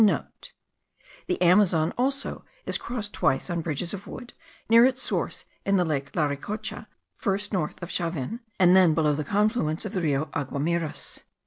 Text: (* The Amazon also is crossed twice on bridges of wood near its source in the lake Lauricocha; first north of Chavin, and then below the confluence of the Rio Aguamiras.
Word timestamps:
(* 0.01 0.01
The 1.27 1.39
Amazon 1.43 1.93
also 1.95 2.43
is 2.65 2.79
crossed 2.79 3.13
twice 3.13 3.51
on 3.51 3.61
bridges 3.61 3.93
of 3.93 4.07
wood 4.07 4.33
near 4.67 4.83
its 4.83 4.99
source 5.03 5.45
in 5.63 5.77
the 5.77 5.85
lake 5.85 6.15
Lauricocha; 6.15 6.87
first 7.15 7.53
north 7.53 7.83
of 7.83 7.89
Chavin, 7.91 8.39
and 8.59 8.75
then 8.75 8.95
below 8.95 9.13
the 9.13 9.23
confluence 9.23 9.85
of 9.85 9.93
the 9.93 10.01
Rio 10.01 10.25
Aguamiras. 10.33 11.21